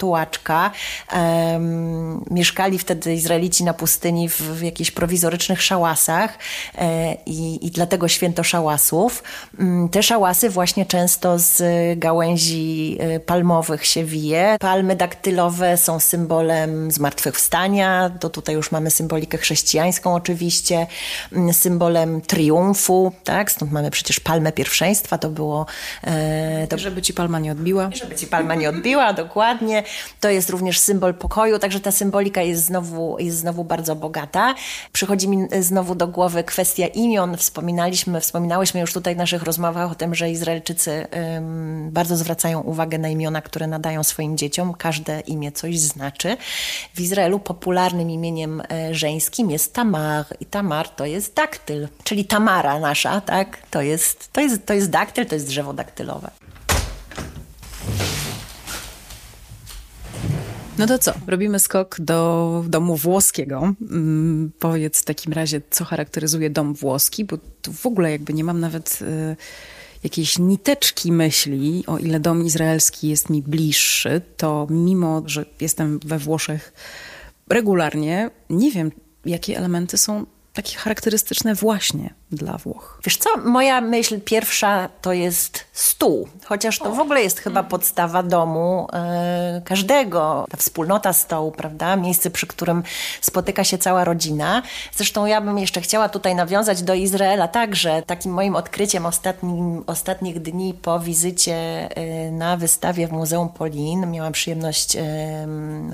[0.49, 0.71] tułaczka,
[1.15, 6.39] Um, mieszkali wtedy Izraelici na pustyni w, w jakichś prowizorycznych szałasach
[6.79, 9.23] e, i, i dlatego święto szałasów.
[9.59, 11.63] Um, te szałasy właśnie często z
[11.99, 14.57] gałęzi e, palmowych się wije.
[14.61, 20.87] Palmy daktylowe są symbolem zmartwychwstania, to tutaj już mamy symbolikę chrześcijańską oczywiście,
[21.33, 23.51] um, symbolem triumfu, tak?
[23.51, 25.67] Stąd mamy przecież palmę pierwszeństwa, to było...
[26.05, 26.79] E, to...
[26.79, 27.91] Żeby ci palma nie odbiła.
[27.93, 29.83] Żeby ci palma nie odbiła, dokładnie.
[30.21, 34.55] To jest również symbol pokoju, także ta symbolika jest znowu, jest znowu bardzo bogata.
[34.93, 37.37] Przychodzi mi znowu do głowy kwestia imion.
[37.37, 42.99] Wspominaliśmy, wspominałyśmy już tutaj w naszych rozmowach o tym, że Izraelczycy um, bardzo zwracają uwagę
[42.99, 44.75] na imiona, które nadają swoim dzieciom.
[44.75, 46.37] Każde imię coś znaczy.
[46.95, 52.81] W Izraelu popularnym imieniem e, żeńskim jest Tamar i Tamar to jest daktyl, czyli Tamara
[52.81, 53.59] nasza, tak?
[53.71, 56.31] To jest, to jest, to jest daktyl, to jest drzewo daktylowe.
[60.79, 61.13] No to co?
[61.27, 63.75] Robimy skok do domu włoskiego.
[63.91, 68.45] Mm, powiedz w takim razie, co charakteryzuje dom włoski, bo tu w ogóle jakby nie
[68.45, 69.37] mam nawet y,
[70.05, 76.19] jakiejś niteczki myśli, o ile dom izraelski jest mi bliższy, to mimo, że jestem we
[76.19, 76.73] Włoszech
[77.49, 78.93] regularnie, nie wiem,
[79.25, 83.01] jakie elementy są takie charakterystyczne właśnie dla Włoch.
[83.05, 88.23] Wiesz co, moja myśl pierwsza to jest stół, chociaż to w ogóle jest chyba podstawa
[88.23, 90.47] domu e, każdego.
[90.51, 91.97] Ta wspólnota stołu, prawda?
[91.97, 92.83] Miejsce, przy którym
[93.21, 94.63] spotyka się cała rodzina.
[94.95, 98.03] Zresztą ja bym jeszcze chciała tutaj nawiązać do Izraela także.
[98.07, 104.33] Takim moim odkryciem ostatnim, ostatnich dni po wizycie e, na wystawie w Muzeum Polin miałam
[104.33, 105.03] przyjemność e,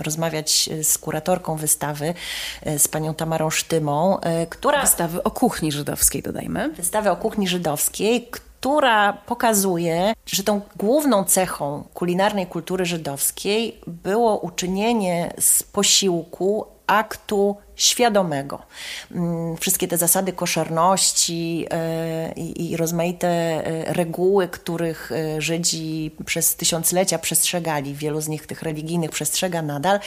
[0.03, 2.15] rozmawiać z kuratorką wystawy,
[2.79, 4.19] z panią Tamarą Sztymą,
[4.51, 4.81] która...
[4.81, 6.69] Wystawy o kuchni żydowskiej dodajmy.
[6.69, 15.35] Wystawę o kuchni żydowskiej, która pokazuje, że tą główną cechą kulinarnej kultury żydowskiej było uczynienie
[15.39, 18.63] z posiłku aktu świadomego.
[19.13, 27.19] Mm, wszystkie te zasady koszerności e, i rozmaite e, reguły, których e, Żydzi przez tysiąclecia
[27.19, 30.01] przestrzegali, wielu z nich tych religijnych przestrzega nadal,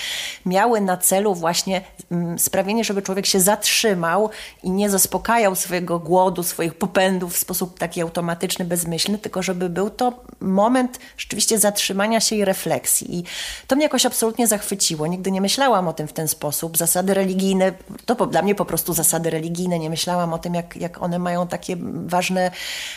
[0.45, 4.30] miały na celu właśnie mm, sprawienie, żeby człowiek się zatrzymał
[4.63, 9.89] i nie zaspokajał swojego głodu, swoich popędów w sposób taki automatyczny, bezmyślny, tylko żeby był
[9.89, 13.19] to moment rzeczywiście zatrzymania się i refleksji.
[13.19, 13.23] I
[13.67, 15.08] to mnie jakoś absolutnie zachwyciło.
[15.08, 16.77] Nigdy nie myślałam o tym w ten sposób.
[16.77, 17.73] Zasady religijne religijne,
[18.05, 19.79] to dla mnie po prostu zasady religijne.
[19.79, 22.51] Nie myślałam o tym, jak, jak one mają takie ważne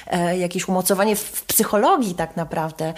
[0.07, 2.95] e, jakieś umocowanie w, w psychologii tak naprawdę.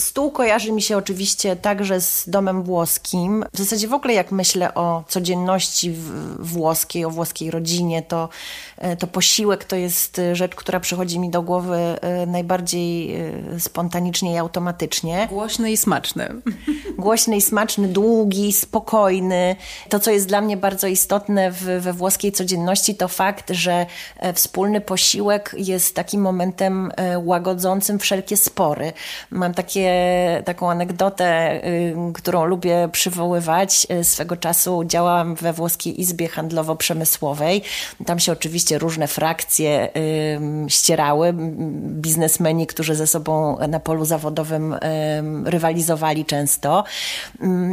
[0.00, 3.44] Stół kojarzy mi się oczywiście także z domem włoskim.
[3.54, 5.94] W zasadzie w ogóle jak myślę o codzienności
[6.38, 8.28] włoskiej, o włoskiej rodzinie, to,
[8.78, 13.16] e, to posiłek to jest e, rzecz, która przychodzi mi do głowy e, najbardziej
[13.58, 15.26] spontanicznie i automatycznie.
[15.30, 16.28] Głośny i smaczny.
[16.98, 19.56] Głośny i smaczny, długi, spokojny.
[19.88, 23.86] To, co jest dla mnie bardzo istotne w, we włoskiej codzienności, to fakt, że
[24.34, 26.92] wspólny posiłek jest takim momentem
[27.24, 28.92] łagodzącym wszelkie spory.
[29.30, 31.60] Mam takie takie, taką anegdotę,
[32.14, 33.86] którą lubię przywoływać.
[34.00, 37.60] Y, swego czasu działałam we włoskiej izbie handlowo-przemysłowej.
[38.06, 39.88] Tam się oczywiście różne frakcje
[40.68, 41.34] ścierały.
[41.82, 44.76] Biznesmeni, którzy ze sobą na polu zawodowym
[45.44, 46.84] rywalizowali często.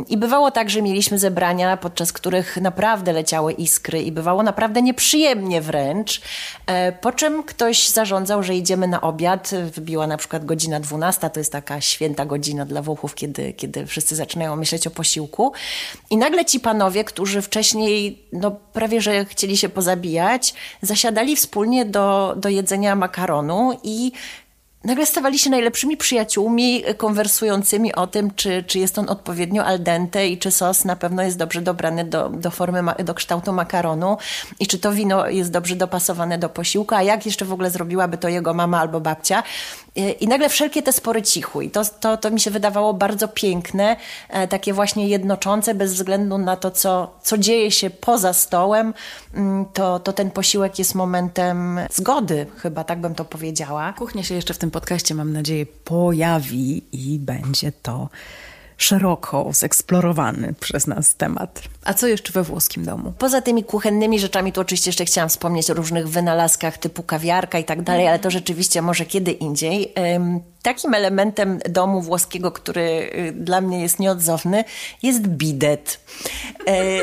[0.09, 5.61] I bywało tak, że mieliśmy zebrania, podczas których naprawdę leciały iskry i bywało naprawdę nieprzyjemnie
[5.61, 6.21] wręcz.
[6.67, 9.51] E, po czym ktoś zarządzał, że idziemy na obiad.
[9.75, 14.15] Wybiła na przykład godzina 12, to jest taka święta godzina dla Włochów, kiedy, kiedy wszyscy
[14.15, 15.51] zaczynają myśleć o posiłku.
[16.09, 22.33] I nagle ci panowie, którzy wcześniej no, prawie że chcieli się pozabijać, zasiadali wspólnie do,
[22.37, 24.11] do jedzenia makaronu i
[24.83, 30.27] nagle stawali się najlepszymi przyjaciółmi, konwersującymi o tym, czy, czy jest on odpowiednio al dente
[30.27, 34.17] i czy sos na pewno jest dobrze dobrany do, do formy, do kształtu makaronu
[34.59, 38.17] i czy to wino jest dobrze dopasowane do posiłku, a jak jeszcze w ogóle zrobiłaby
[38.17, 39.43] to jego mama albo babcia.
[40.19, 41.65] I nagle wszelkie te spory cichły.
[41.65, 43.95] I to, to, to mi się wydawało bardzo piękne,
[44.29, 48.93] e, takie właśnie jednoczące, bez względu na to, co, co dzieje się poza stołem,
[49.33, 53.93] mm, to, to ten posiłek jest momentem zgody, chyba tak bym to powiedziała.
[53.93, 58.09] Kuchnia się jeszcze w tym podcaście, mam nadzieję, pojawi i będzie to
[58.79, 61.61] szeroko zeksplorowany przez nas temat.
[61.83, 63.13] A co jeszcze we włoskim domu?
[63.17, 67.63] Poza tymi kuchennymi rzeczami, tu oczywiście jeszcze chciałam wspomnieć o różnych wynalazkach typu kawiarka i
[67.63, 69.93] tak dalej, ale to rzeczywiście może kiedy indziej.
[70.61, 74.63] Takim elementem domu włoskiego, który y, dla mnie jest nieodzowny,
[75.03, 75.99] jest bidet.
[76.67, 76.99] E,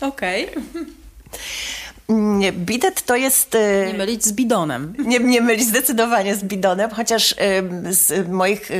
[0.08, 0.48] Okej.
[0.50, 0.86] Okay.
[2.52, 3.54] Bidet to jest...
[3.54, 4.94] E, nie mylić z bidonem.
[4.98, 7.34] Nie, nie mylić zdecydowanie z bidonem, chociaż
[7.90, 8.70] z moich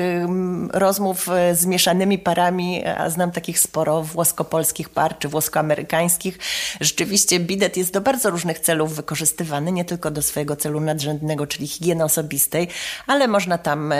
[0.72, 6.38] rozmów e, z mieszanymi parami, a znam takich sporo włosko-polskich par czy włosko-amerykańskich,
[6.80, 11.66] rzeczywiście bidet jest do bardzo różnych celów wykorzystywany, nie tylko do swojego celu nadrzędnego, czyli
[11.66, 12.68] higieny osobistej,
[13.06, 13.94] ale można tam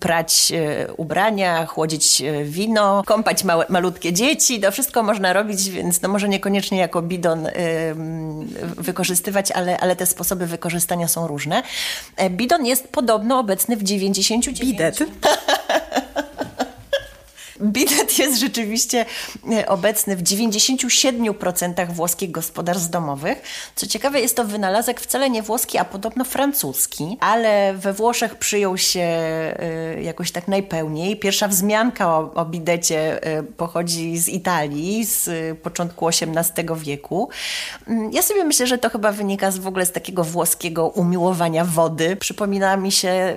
[0.00, 0.52] prać
[0.96, 6.78] ubrania, chłodzić wino, kąpać małe, malutkie dzieci, to wszystko można robić, więc no może niekoniecznie
[6.78, 7.48] jako bidon
[8.76, 11.62] wykorzystywać, ale, ale te sposoby wykorzystania są różne.
[12.16, 14.60] E, bidon jest podobno obecny w 99...
[14.60, 14.98] Bidet.
[17.62, 19.06] bidet jest rzeczywiście
[19.52, 23.42] e, obecny w 97% włoskich gospodarstw domowych.
[23.74, 28.78] Co ciekawe, jest to wynalazek wcale nie włoski, a podobno francuski, ale we Włoszech przyjął
[28.78, 31.16] się e, jakoś tak najpełniej.
[31.16, 37.28] Pierwsza wzmianka o, o bidecie e, pochodzi z Italii, z początku XVIII wieku.
[37.88, 41.64] Mm, ja sobie myślę, że to chyba wynika z, w ogóle z takiego włoskiego umiłowania
[41.64, 42.16] wody.
[42.16, 43.36] Przypomina mi się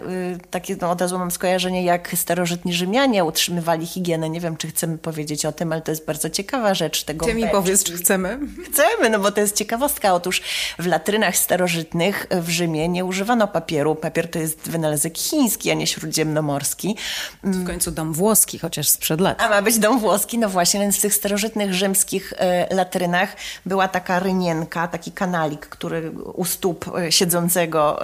[0.49, 4.12] takie, no od razu mam skojarzenie, jak starożytni Rzymianie utrzymywali higienę.
[4.17, 7.26] Nie wiem, czy chcemy powiedzieć o tym, ale to jest bardzo ciekawa rzecz tego.
[7.26, 8.39] Ty mi powiedz, czy chcemy?
[8.71, 10.13] Chcemy, no bo to jest ciekawostka.
[10.13, 10.41] Otóż
[10.80, 13.95] w latrynach starożytnych w Rzymie nie używano papieru.
[13.95, 16.97] Papier to jest wynalazek chiński, a nie śródziemnomorski.
[17.43, 19.41] W końcu dom włoski, chociaż sprzed lat.
[19.41, 23.88] A ma być dom włoski, no właśnie, więc w tych starożytnych rzymskich e, latrynach była
[23.88, 27.99] taka rynienka, taki kanalik, który u stóp e, siedzącego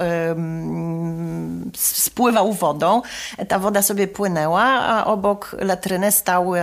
[1.75, 3.01] spływał wodą.
[3.47, 6.61] Ta woda sobie płynęła, a obok latryny stał, e,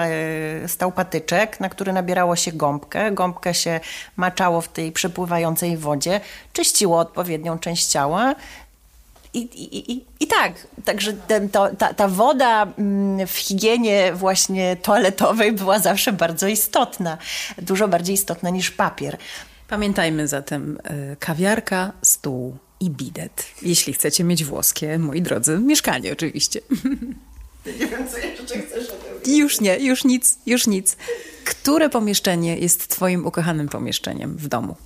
[0.66, 3.12] stał patyczek, na który nabierało się gąbkę.
[3.12, 3.80] Gąbkę się
[4.16, 6.20] maczało w tej przepływającej wodzie,
[6.52, 8.34] czyściło odpowiednią część ciała.
[9.34, 10.52] I, i, i, I tak,
[10.84, 17.18] także ten, to, ta, ta woda mm, w higienie właśnie toaletowej była zawsze bardzo istotna,
[17.58, 19.16] dużo bardziej istotna niż papier.
[19.68, 23.46] Pamiętajmy zatem e, kawiarka, stół i bidet.
[23.62, 26.60] Jeśli chcecie mieć włoskie, moi drodzy, mieszkanie oczywiście.
[27.66, 28.88] Nie wiem, co jeszcze chcesz
[29.26, 30.96] Już nie, już nic, już nic.
[31.44, 34.76] Które pomieszczenie jest twoim ukochanym pomieszczeniem w domu?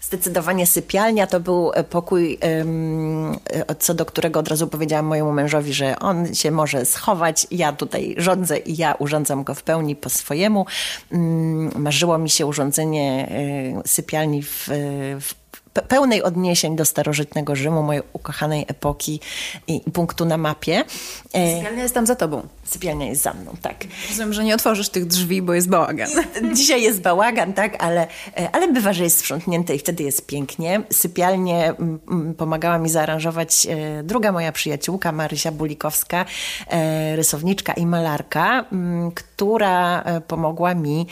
[0.00, 5.72] Zdecydowanie sypialnia to był e, pokój, e, co do którego od razu powiedziałam mojemu mężowi,
[5.72, 7.46] że on się może schować.
[7.50, 10.66] Ja tutaj rządzę i ja urządzam go w pełni po swojemu.
[11.12, 13.28] Mm, marzyło mi się urządzenie
[13.84, 14.68] e, sypialni w,
[15.20, 15.43] w
[15.82, 19.20] pełnej odniesień do starożytnego Rzymu, mojej ukochanej epoki
[19.66, 20.84] i punktu na mapie.
[21.32, 22.48] Sypialnia jest tam za tobą.
[22.64, 23.84] Sypialnia jest za mną, tak.
[24.08, 26.08] Rozumiem, że nie otworzysz tych drzwi, bo jest bałagan.
[26.54, 28.06] Dzisiaj jest bałagan, tak, ale,
[28.36, 30.82] e, ale bywa, że jest sprzątnięte i wtedy jest pięknie.
[30.92, 36.24] Sypialnię mm, pomagała mi zaaranżować e, druga moja przyjaciółka, Marysia Bulikowska,
[36.68, 38.64] e, rysowniczka i malarka,
[39.14, 41.06] która pomogła mi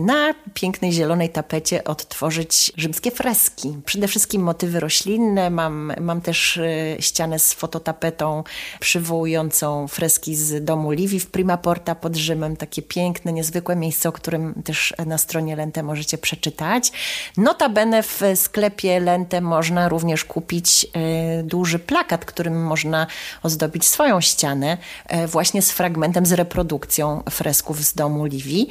[0.00, 3.76] na pięknej zielonej tapecie odtworzyć rzymskie freski.
[3.92, 5.50] Przede wszystkim motywy roślinne.
[5.50, 6.60] Mam, mam też
[7.00, 8.44] ścianę z fototapetą
[8.80, 12.56] przywołującą freski z domu Livi w Prima Porta pod Rzymem.
[12.56, 16.92] Takie piękne, niezwykłe miejsce, o którym też na stronie Lente możecie przeczytać.
[17.36, 23.06] Notabene w sklepie Lente można również kupić e, duży plakat, którym można
[23.42, 28.68] ozdobić swoją ścianę e, właśnie z fragmentem, z reprodukcją fresków z domu Livi.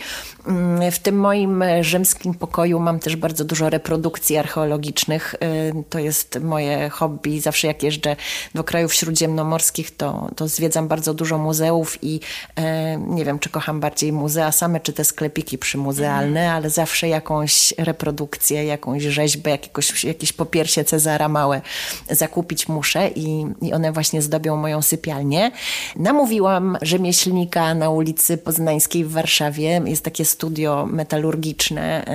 [0.47, 5.10] Mm, w tym moim rzymskim pokoju mam też bardzo dużo reprodukcji archeologicznych.
[5.15, 5.37] E,
[5.89, 7.41] to jest moje hobby.
[7.41, 8.15] Zawsze jak jeżdżę
[8.55, 12.19] do krajów śródziemnomorskich, to, to zwiedzam bardzo dużo muzeów i
[12.55, 16.55] e, nie wiem, czy kocham bardziej muzea same, czy te sklepiki przymuzealne, mhm.
[16.57, 21.61] ale zawsze jakąś reprodukcję, jakąś rzeźbę, jakiegoś, jakieś popiersie Cezara małe
[22.09, 25.51] zakupić muszę i, i one właśnie zdobią moją sypialnię.
[25.95, 29.81] Namówiłam rzemieślnika na ulicy Poznańskiej w Warszawie.
[29.85, 32.05] Jest takie studio metalurgiczne.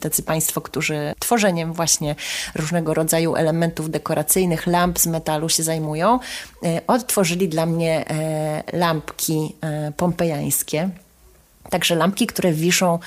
[0.00, 1.12] Tacy państwo, którzy
[1.66, 2.16] właśnie
[2.54, 6.18] różnego rodzaju elementów dekoracyjnych, lamp z metalu się zajmują.
[6.64, 10.90] E, odtworzyli dla mnie e, lampki e, pompejańskie.
[11.70, 12.98] Także lampki, które wiszą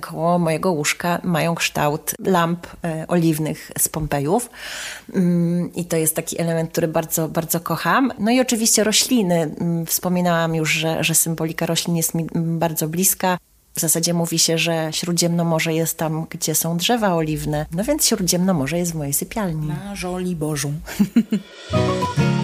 [0.00, 2.66] koło mojego łóżka, mają kształt lamp
[3.08, 4.50] oliwnych z Pompejów.
[5.14, 8.12] Mm, I to jest taki element, który bardzo, bardzo kocham.
[8.18, 9.34] No i oczywiście rośliny.
[9.34, 13.38] Mm, wspominałam już, że, że symbolika roślin jest mi bardzo bliska.
[13.76, 17.66] W zasadzie mówi się, że Śródziemnomorze jest tam, gdzie są drzewa oliwne.
[17.72, 19.66] No więc Śródziemnomorze jest w mojej sypialni.
[19.66, 20.72] Na żoli Bożą.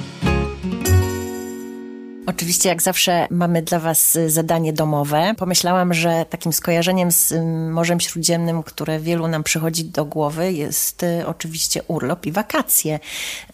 [2.26, 5.34] Oczywiście, jak zawsze, mamy dla Was zadanie domowe.
[5.38, 7.34] Pomyślałam, że takim skojarzeniem z
[7.70, 13.00] Morzem Śródziemnym, które wielu nam przychodzi do głowy, jest y, oczywiście urlop i wakacje.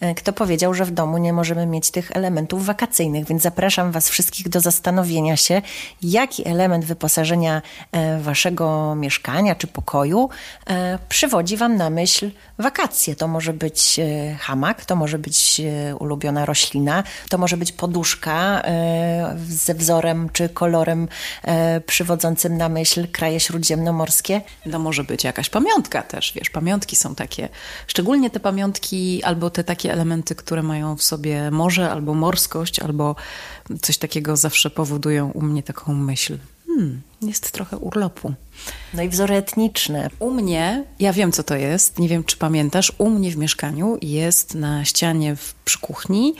[0.03, 4.09] Y, kto powiedział, że w domu nie możemy mieć tych elementów wakacyjnych, więc zapraszam Was
[4.09, 5.61] wszystkich do zastanowienia się,
[6.01, 7.61] jaki element wyposażenia
[8.19, 10.29] Waszego mieszkania czy pokoju
[11.09, 13.15] przywodzi Wam na myśl wakacje.
[13.15, 13.99] To może być
[14.39, 15.61] hamak, to może być
[15.99, 18.58] ulubiona roślina, to może być poduszka
[19.47, 21.07] ze wzorem czy kolorem
[21.43, 24.41] e, przywodzącym na myśl kraje śródziemnomorskie?
[24.65, 27.49] No może być jakaś pamiątka też, wiesz, pamiątki są takie,
[27.87, 33.15] szczególnie te pamiątki albo te takie elementy, które mają w sobie morze albo morskość, albo
[33.81, 36.37] coś takiego zawsze powodują u mnie taką myśl.
[36.67, 38.33] Hmm, jest trochę urlopu.
[38.93, 40.09] No i wzory etniczne.
[40.19, 43.97] U mnie, ja wiem co to jest, nie wiem czy pamiętasz, u mnie w mieszkaniu
[44.01, 46.35] jest na ścianie w, przy kuchni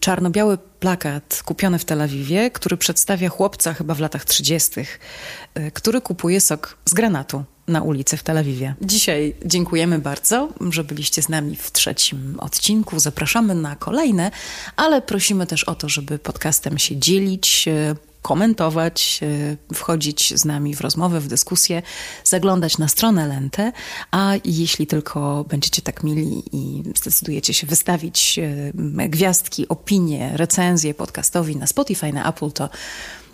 [0.00, 6.00] czarno-biały plakat kupiony w Tel Awiwie, który przedstawia chłopca chyba w latach 30., y, który
[6.00, 8.74] kupuje sok z granatu na ulicy w Tel Awiwie.
[8.82, 13.00] Dzisiaj dziękujemy bardzo, że byliście z nami w trzecim odcinku.
[13.00, 14.30] Zapraszamy na kolejne,
[14.76, 17.96] ale prosimy też o to, żeby podcastem się dzielić, y,
[18.26, 21.82] komentować, e, wchodzić z nami w rozmowę, w dyskusję,
[22.24, 23.72] zaglądać na stronę Lentę,
[24.10, 31.56] a jeśli tylko będziecie tak mili i zdecydujecie się wystawić e, gwiazdki, opinie, recenzje podcastowi
[31.56, 32.68] na Spotify, na Apple, to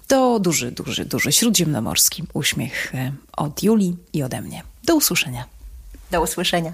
[0.07, 4.63] to duży, duży, duży śródziemnomorski uśmiech e, od Julii i ode mnie.
[4.85, 5.45] Do usłyszenia.
[6.11, 6.73] Do usłyszenia.